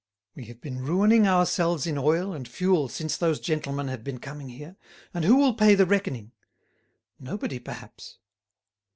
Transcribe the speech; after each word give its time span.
"We 0.33 0.45
have 0.45 0.59
been 0.59 0.79
ruining 0.83 1.27
ourselves 1.27 1.85
in 1.85 1.95
oil 1.95 2.33
and 2.33 2.47
fuel 2.47 2.89
since 2.89 3.15
those 3.17 3.39
gentlemen 3.39 3.87
have 3.89 4.03
been 4.03 4.17
coming 4.17 4.49
here. 4.49 4.75
And 5.13 5.23
who 5.23 5.35
will 5.35 5.53
pay 5.53 5.75
the 5.75 5.85
reckoning? 5.85 6.31
Nobody 7.19 7.59
perhaps." 7.59 8.17